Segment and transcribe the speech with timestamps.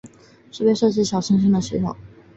[0.51, 1.95] 是被设计来发现掠地小行星的系统。